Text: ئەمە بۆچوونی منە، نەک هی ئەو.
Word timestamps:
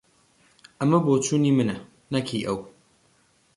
ئەمە 0.79 0.99
بۆچوونی 1.05 1.55
منە، 1.57 1.77
نەک 2.13 2.27
هی 2.33 2.41
ئەو. 2.47 2.57